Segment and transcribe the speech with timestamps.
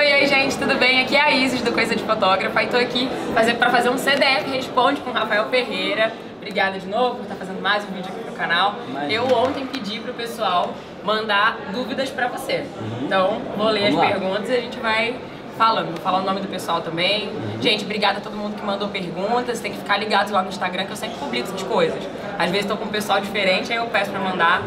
[0.00, 1.02] Oi, oi, gente, tudo bem?
[1.02, 3.98] Aqui é a Isis do Coisa de Fotógrafa e tô aqui fazer, pra fazer um
[3.98, 6.10] CDF Responde com o Rafael Ferreira.
[6.38, 8.76] Obrigada de novo por estar fazendo mais um vídeo aqui pro canal.
[9.10, 10.72] Eu ontem pedi pro pessoal
[11.04, 12.64] mandar dúvidas pra você.
[12.80, 13.04] Uhum.
[13.04, 14.18] Então, vou ler Vamos as lá.
[14.18, 15.16] perguntas e a gente vai
[15.58, 15.88] falando.
[15.88, 17.28] Vou falar o nome do pessoal também.
[17.28, 17.60] Uhum.
[17.60, 19.60] Gente, obrigada a todo mundo que mandou perguntas.
[19.60, 22.02] Tem que ficar ligados lá no Instagram que eu sempre publico essas coisas.
[22.38, 24.62] Às vezes tô com um pessoal diferente, aí eu peço pra mandar.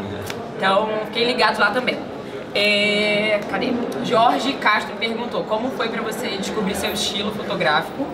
[0.56, 2.13] Então, fiquem ligados lá também.
[2.54, 3.72] É, cadê?
[4.04, 8.06] Jorge Castro perguntou como foi pra você descobrir seu estilo fotográfico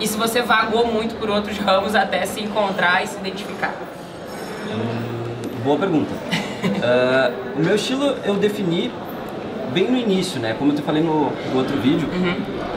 [0.00, 3.74] e se você vagou muito por outros ramos até se encontrar e se identificar.
[5.62, 6.10] Boa pergunta.
[6.82, 8.90] Ah, o meu estilo eu defini
[9.74, 10.56] bem no início, né?
[10.58, 12.08] Como eu te falei no, no outro vídeo,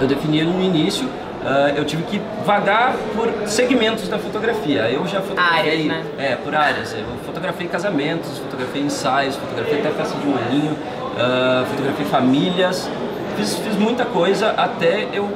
[0.01, 1.07] eu defini ele no início.
[1.49, 4.91] Ah, eu tive que vagar por segmentos da fotografia.
[4.91, 5.59] Eu já fotografei.
[5.59, 6.03] Áreas, né?
[6.17, 6.91] É, por áreas.
[6.91, 10.77] Eu fotografei casamentos, fotografei ensaios, fotografei até festa de moinho,
[11.17, 12.89] ah, fotografei famílias.
[13.37, 15.29] Fiz, fiz muita coisa até eu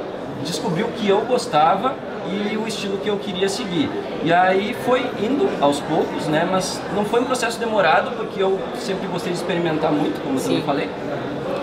[0.43, 1.95] descobrir o que eu gostava
[2.31, 3.89] e o estilo que eu queria seguir.
[4.23, 6.47] E aí foi indo aos poucos, né?
[6.49, 10.43] Mas não foi um processo demorado, porque eu sempre gostei de experimentar muito, como eu
[10.43, 10.89] também falei.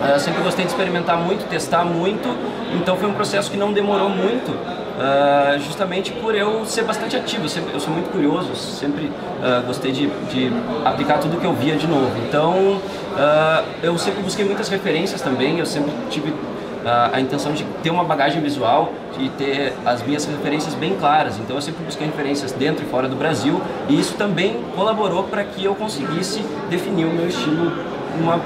[0.00, 2.28] Ah, Eu sempre gostei de experimentar muito, testar muito,
[2.80, 4.54] então foi um processo que não demorou muito,
[5.00, 9.10] ah, justamente por eu ser bastante ativo, eu, sempre- eu sou muito curioso, sempre
[9.42, 10.52] ah, gostei de, de
[10.84, 12.12] aplicar tudo que eu via de novo.
[12.28, 12.80] Então
[13.16, 16.32] ah, eu sempre busquei muitas referências também, eu sempre tive
[16.84, 21.38] ah, a intenção de ter uma bagagem visual, de ter as minhas referências bem claras.
[21.38, 25.44] Então eu sempre busquei referências dentro e fora do Brasil e isso também colaborou para
[25.44, 27.72] que eu conseguisse definir o meu estilo
[28.18, 28.40] numa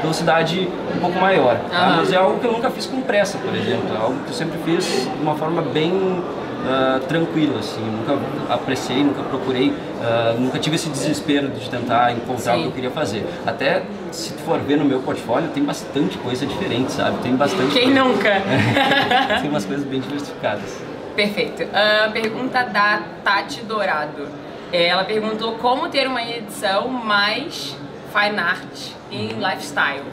[0.00, 1.56] velocidade um pouco maior.
[1.70, 1.94] tá?
[1.96, 3.94] Mas é algo que eu nunca fiz com pressa, por exemplo.
[3.94, 6.22] É algo que eu sempre fiz de uma forma bem
[6.66, 7.80] ah, tranquila, assim.
[7.80, 8.18] Nunca
[8.52, 12.66] apreciei, nunca procurei, ah, nunca tive esse desespero de tentar encontrar o que Sim.
[12.66, 13.26] eu queria fazer.
[13.46, 13.82] Até
[14.14, 17.18] se tu for ver no meu portfólio, tem bastante coisa diferente, sabe?
[17.18, 17.72] Tem bastante.
[17.72, 18.30] Quem nunca?
[19.40, 20.78] tem umas coisas bem diversificadas.
[21.16, 21.66] Perfeito.
[21.72, 24.28] Ah, pergunta da Tati Dourado.
[24.72, 27.76] É, Ela perguntou como ter uma edição mais
[28.12, 30.04] fine art em lifestyle.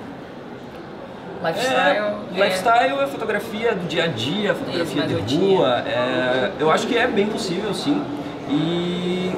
[1.43, 2.15] Lifestyle.
[2.35, 5.83] É, lifestyle é fotografia do dia a dia, fotografia mais de rua.
[5.87, 8.03] é, eu acho que é bem possível, sim.
[8.47, 9.31] E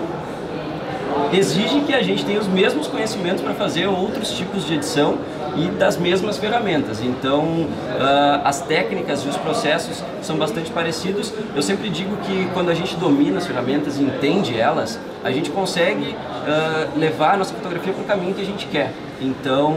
[1.31, 5.17] exige que a gente tenha os mesmos conhecimentos para fazer outros tipos de edição
[5.55, 7.01] e das mesmas ferramentas.
[7.01, 7.67] Então,
[7.99, 11.33] ah, as técnicas e os processos são bastante parecidos.
[11.55, 15.49] Eu sempre digo que quando a gente domina as ferramentas e entende elas, a gente
[15.49, 16.15] consegue
[16.47, 18.91] ah, levar a nossa fotografia para o caminho que a gente quer.
[19.21, 19.75] Então,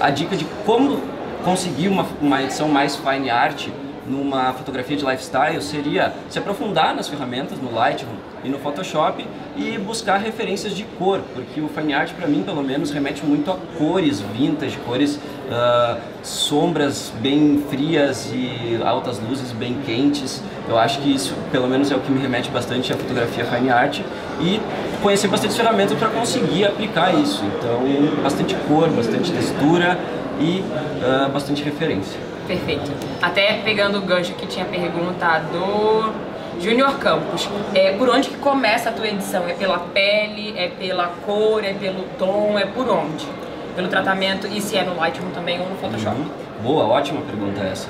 [0.00, 1.00] a dica de como
[1.44, 3.68] conseguir uma, uma edição mais fine art
[4.06, 9.24] numa fotografia de lifestyle seria se aprofundar nas ferramentas no Lightroom e no Photoshop
[9.56, 13.50] e buscar referências de cor, porque o fine art para mim pelo menos remete muito
[13.50, 15.18] a cores vintage, cores
[15.50, 20.42] ah, sombras bem frias e altas luzes bem quentes.
[20.68, 23.70] Eu acho que isso pelo menos é o que me remete bastante à fotografia fine
[23.70, 24.00] art
[24.40, 24.60] e
[25.02, 27.42] conhecer bastante ferramentas para conseguir aplicar isso.
[27.44, 29.98] Então, bastante cor, bastante textura
[30.40, 30.62] e
[31.02, 32.33] ah, bastante referência.
[32.46, 32.90] Perfeito.
[33.22, 36.12] Até pegando o gancho que tinha pergunta do
[36.60, 37.48] Júnior Campos.
[37.74, 39.48] É, por onde que começa a tua edição?
[39.48, 40.54] É pela pele?
[40.56, 41.64] É pela cor?
[41.64, 42.58] É pelo tom?
[42.58, 43.26] É por onde?
[43.74, 46.16] Pelo tratamento e se é no Lightroom também ou no Photoshop?
[46.16, 46.26] Uhum.
[46.62, 47.88] Boa, ótima pergunta essa.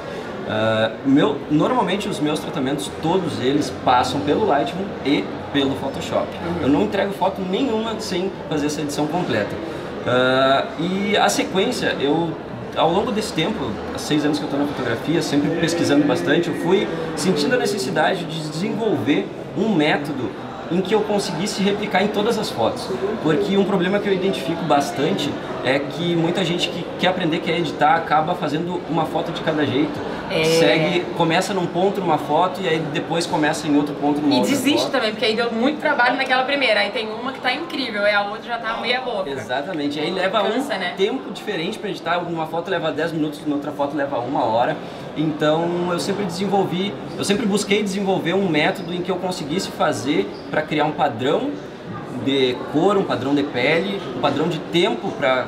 [0.49, 6.27] Ah, meu, normalmente os meus tratamentos, todos eles passam pelo Lightroom e pelo Photoshop.
[6.61, 9.55] Eu não entrego foto nenhuma sem fazer essa edição completa.
[10.07, 12.31] Ah, e a sequência, eu
[12.77, 16.49] ao longo desse tempo, há seis anos que eu estou na fotografia, sempre pesquisando bastante,
[16.49, 19.27] eu fui sentindo a necessidade de desenvolver
[19.57, 20.31] um método
[20.71, 22.89] em que eu conseguisse replicar em todas as fotos.
[23.23, 25.31] Porque um problema que eu identifico bastante
[25.65, 29.65] é que muita gente que quer aprender, quer editar, acaba fazendo uma foto de cada
[29.65, 29.93] jeito.
[30.31, 30.45] É.
[30.45, 34.39] Segue, começa num ponto numa foto e aí depois começa em outro ponto numa E
[34.39, 34.93] outra desiste foto.
[34.93, 36.81] também, porque aí deu muito trabalho naquela primeira.
[36.81, 39.29] Aí tem uma que tá incrível e a outra já tá meia boca.
[39.29, 40.95] Exatamente, aí leva Cansa, um né?
[40.97, 44.77] tempo diferente para editar, uma foto leva 10 minutos, na outra foto leva uma hora.
[45.17, 50.29] Então eu sempre desenvolvi, eu sempre busquei desenvolver um método em que eu conseguisse fazer
[50.51, 51.51] para criar um padrão
[52.25, 55.47] de cor, um padrão de pele, um padrão de tempo para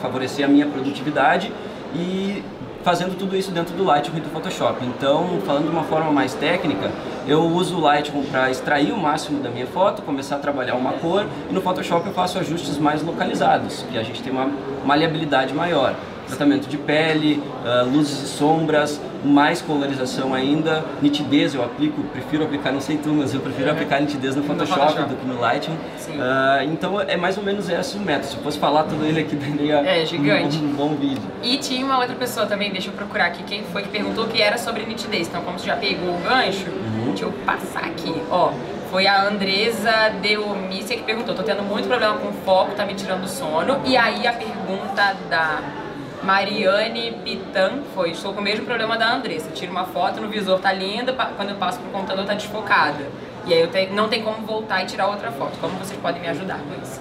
[0.00, 1.52] favorecer a minha produtividade
[1.94, 2.42] e
[2.86, 4.86] fazendo tudo isso dentro do Lightroom e do Photoshop.
[4.86, 6.88] Então, falando de uma forma mais técnica,
[7.26, 10.92] eu uso o Lightroom para extrair o máximo da minha foto, começar a trabalhar uma
[10.92, 14.48] cor e no Photoshop eu faço ajustes mais localizados, que a gente tem uma
[14.84, 15.96] maleabilidade maior.
[16.28, 22.72] tratamento de pele, uh, luzes e sombras, mais colorização ainda, nitidez eu aplico, prefiro aplicar,
[22.72, 25.08] não sei tu, mas eu prefiro aplicar nitidez no Photoshop, no Photoshop.
[25.10, 25.74] do que no Lightroom.
[25.74, 28.26] Uh, então é mais ou menos esse o método.
[28.26, 30.58] Se eu fosse falar tudo ele aqui, daria é, gigante.
[30.58, 31.22] Um, um, bom vídeo.
[31.42, 34.40] E tinha uma outra pessoa também, deixa eu procurar aqui quem foi que perguntou que
[34.40, 35.28] era sobre nitidez.
[35.28, 37.08] Então, como você já pegou o gancho, uhum.
[37.08, 38.14] deixa eu passar aqui.
[38.30, 38.52] Ó,
[38.90, 43.24] foi a Andresa Deomícia que perguntou: tô tendo muito problema com foco, tá me tirando
[43.24, 43.80] o sono.
[43.84, 45.85] E aí a pergunta da
[46.22, 49.50] Mariane Pitan foi: estou com o mesmo problema da Andressa.
[49.50, 53.06] Tiro uma foto no visor, tá linda, quando eu passo pro computador tá desfocada.
[53.46, 55.56] E aí eu te, não tem como voltar e tirar outra foto.
[55.60, 57.00] Como vocês podem me ajudar com isso?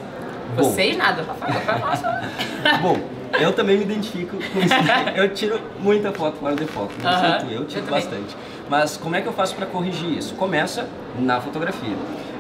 [0.56, 0.64] Bom.
[0.64, 2.80] Vocês nada, Rafael.
[2.82, 3.00] Bom,
[3.40, 4.76] eu também me identifico com isso.
[5.16, 6.94] Eu tiro muita foto fora de foco.
[7.02, 7.40] Não uh -huh.
[7.40, 8.38] sei tu, eu tiro eu bastante.
[8.70, 10.36] Mas como é que eu faço para corrigir isso?
[10.36, 10.88] Começa
[11.20, 11.96] na fotografia.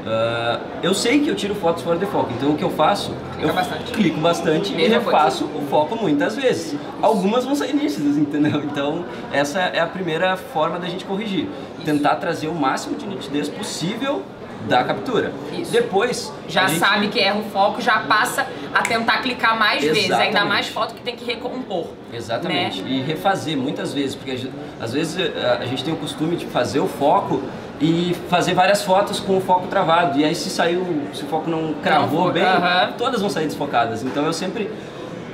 [0.06, 3.12] Uh, eu sei que eu tiro fotos fora de foco, então o que eu faço?
[3.34, 3.92] Clica eu bastante.
[3.92, 6.80] clico bastante e refaço o foco muitas vezes.
[7.02, 8.63] Algumas vão sair nítidas, entendeu?
[8.63, 11.46] Então essa é a primeira forma da gente corrigir.
[11.46, 11.86] Isso.
[11.86, 14.22] Tentar trazer o máximo de nitidez possível
[14.68, 15.31] da captura.
[15.57, 15.72] Isso.
[15.72, 16.31] Depois.
[16.48, 16.80] Já gente...
[16.80, 20.07] sabe que erra o foco, já passa a tentar clicar mais Exatamente.
[20.07, 21.88] vezes, ainda mais foto que tem que recompor.
[22.13, 22.81] Exatamente.
[22.84, 22.90] Né?
[22.92, 24.50] E refazer muitas vezes, porque
[24.80, 27.42] às vezes eh, a gente tem o costume de fazer o foco
[27.80, 30.19] e fazer várias fotos com o foco travado.
[30.19, 32.94] E aí se saiu, se o foco não cravou não, bem, uh -huh.
[32.98, 34.04] todas vão sair desfocadas.
[34.04, 34.69] Então eu sempre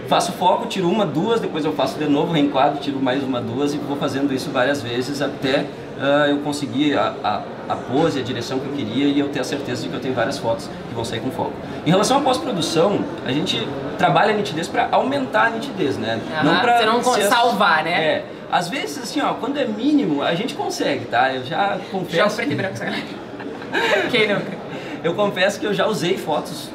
[0.07, 3.73] faço foco, tiro uma, duas, depois eu faço de novo, reenquadro, tiro mais uma, duas
[3.73, 5.65] e vou fazendo isso várias vezes até
[5.97, 9.39] uh, eu conseguir a, a, a, pose, a direção que eu queria e eu ter
[9.39, 11.53] a certeza de que eu tenho várias fotos que vão sair com foco.
[11.85, 13.65] Em relação à pós-produção, a gente
[13.97, 16.19] trabalha a nitidez para aumentar a nitidez, né?
[16.39, 16.43] Uhum.
[16.51, 17.91] Não para não salvar, né?
[17.91, 18.25] É.
[18.51, 21.33] Às vezes, assim, ó, quando é mínimo, a gente consegue, tá?
[21.33, 22.17] Eu já confesso...
[22.17, 22.75] Já o preto e branco,
[24.11, 24.61] Quem nunca?
[25.03, 26.69] Eu confesso que eu já usei fotos,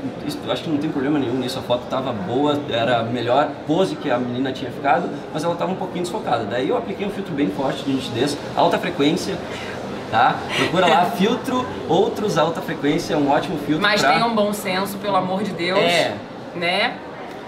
[0.50, 3.94] acho que não tem problema nenhum nisso, a foto estava boa, era a melhor pose
[3.94, 6.44] que a menina tinha ficado, mas ela estava um pouquinho desfocada.
[6.44, 9.36] Daí eu apliquei um filtro bem forte de nitidez, alta frequência,
[10.10, 10.34] tá?
[10.56, 14.14] Procura lá, filtro outros alta frequência, é um ótimo filtro Mas pra...
[14.14, 16.16] tenham bom senso, pelo amor de Deus, é.
[16.56, 16.96] né?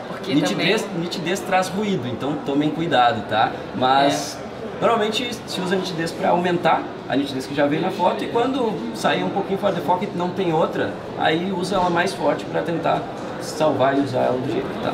[0.08, 1.00] Porque nitidez, também...
[1.00, 3.52] nitidez traz ruído, então tomem cuidado, tá?
[3.74, 4.38] Mas...
[4.44, 4.48] É
[4.80, 8.72] Normalmente se usa nitidez para aumentar a nitidez que já veio na foto e quando
[8.94, 12.44] sair um pouquinho fora de foco e não tem outra, aí usa ela mais forte
[12.44, 13.02] para tentar
[13.40, 14.92] salvar e usar ela do jeito que tá.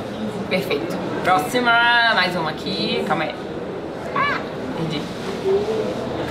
[0.49, 0.96] Perfeito.
[1.22, 1.70] Próxima,
[2.14, 3.05] mais uma aqui.
[3.06, 3.34] Calma aí.
[4.14, 4.38] Ah,
[4.76, 5.02] perdi.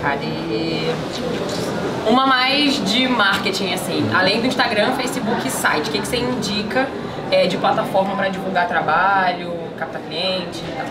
[0.02, 0.94] Cadê?
[2.10, 4.10] Uma mais de marketing, assim.
[4.14, 5.90] Além do Instagram, Facebook e site.
[5.90, 6.88] O que, que você indica
[7.34, 10.86] é, de plataforma para divulgar trabalho, captar cliente e tal?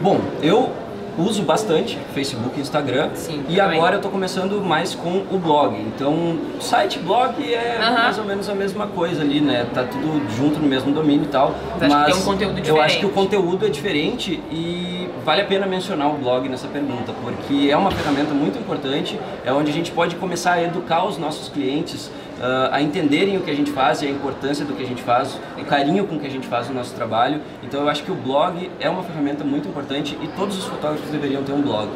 [0.00, 0.72] Bom, eu
[1.18, 3.10] uso bastante Facebook e Instagram.
[3.14, 3.78] Sim, e também.
[3.78, 5.76] agora eu estou começando mais com o blog.
[5.76, 9.66] Então, site blog é mais ou menos a mesma coisa ali, né?
[9.72, 11.54] Tá tudo junto no mesmo domínio e tal.
[11.80, 12.36] Mas, um.
[12.64, 16.68] Eu acho que o conteúdo é diferente e vale a pena mencionar o blog nessa
[16.68, 21.04] pergunta, porque é uma ferramenta muito importante, é onde a gente pode começar a educar
[21.04, 24.72] os nossos clientes uh, a entenderem o que a gente faz e a importância do
[24.72, 27.40] que a gente faz, o carinho com que a gente faz o nosso trabalho.
[27.62, 31.08] Então eu acho que o blog é uma ferramenta muito importante e todos os fotógrafos
[31.10, 31.88] deveriam ter um blog.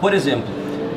[0.00, 0.48] Por exemplo,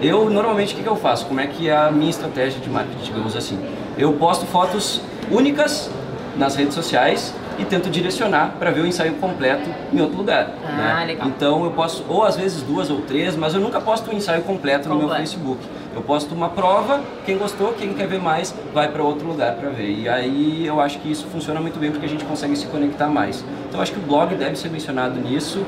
[0.02, 1.26] eu normalmente o que, que eu faço?
[1.26, 3.60] Como é que é a minha estratégia de marketing, digamos assim?
[3.98, 5.90] Eu posto fotos únicas
[6.36, 10.52] nas redes sociais e tento direcionar para ver o ensaio completo em outro lugar.
[10.68, 11.06] Ah, né?
[11.06, 11.28] legal.
[11.28, 14.18] Então eu posto ou às vezes duas ou três, mas eu nunca posto o um
[14.18, 15.60] ensaio completo, completo no meu Facebook.
[15.96, 19.70] Eu posto uma prova, quem gostou, quem quer ver mais, vai para outro lugar para
[19.70, 19.90] ver.
[19.90, 23.08] E aí eu acho que isso funciona muito bem porque a gente consegue se conectar
[23.08, 23.46] mais.
[23.70, 25.66] Então eu acho que o blog deve ser mencionado nisso.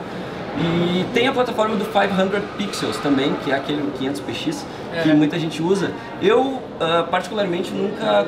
[0.59, 4.63] E tem a plataforma do 500 Pixels também, que é aquele 500px
[5.03, 5.13] que é.
[5.13, 5.91] muita gente usa.
[6.21, 8.25] Eu, uh, particularmente, nunca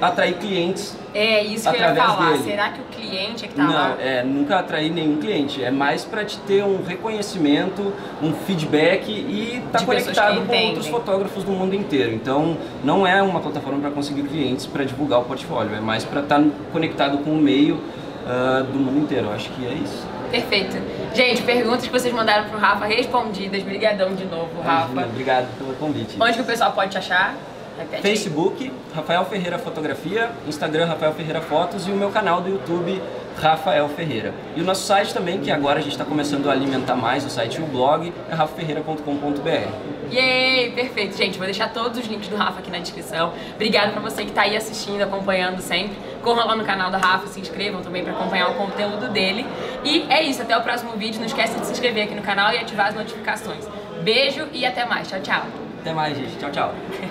[0.00, 2.32] atrair clientes é isso que eu ia falar.
[2.32, 2.44] Dele.
[2.44, 3.96] Será que o cliente é que tá Não, lá?
[4.00, 5.62] é, nunca atrair nenhum cliente.
[5.62, 7.92] É mais para te ter um reconhecimento,
[8.22, 12.12] um feedback e estar tá conectado com outros fotógrafos do mundo inteiro.
[12.12, 15.74] Então, não é uma plataforma para conseguir clientes para divulgar o portfólio.
[15.74, 19.26] É mais para estar tá conectado com o meio uh, do mundo inteiro.
[19.26, 20.06] Eu acho que é isso.
[20.30, 20.76] Perfeito.
[21.12, 23.62] Gente, perguntas que vocês mandaram pro Rafa respondidas.
[23.62, 24.92] Obrigadão de novo, Rafa.
[24.92, 26.16] Imagina, obrigado pelo convite.
[26.20, 27.34] Onde que o pessoal pode te achar?
[27.80, 28.72] Repete Facebook, aí.
[28.94, 33.00] Rafael Ferreira Fotografia, Instagram Rafael Ferreira Fotos e o meu canal do YouTube
[33.40, 34.34] Rafael Ferreira.
[34.54, 37.30] E o nosso site também, que agora a gente está começando a alimentar mais o
[37.30, 40.12] site e o blog, é rafaferreira.com.br.
[40.12, 40.72] Yay!
[40.72, 41.38] Perfeito, gente.
[41.38, 43.32] Vou deixar todos os links do Rafa aqui na descrição.
[43.54, 45.96] Obrigada pra você que tá aí assistindo, acompanhando sempre.
[46.22, 49.46] Corram lá no canal da Rafa, se inscrevam também para acompanhar o conteúdo dele.
[49.84, 51.18] E é isso, até o próximo vídeo.
[51.18, 53.66] Não esquece de se inscrever aqui no canal e ativar as notificações.
[54.02, 55.08] Beijo e até mais.
[55.08, 55.46] Tchau, tchau.
[55.80, 56.36] Até mais, gente.
[56.36, 56.74] Tchau, tchau.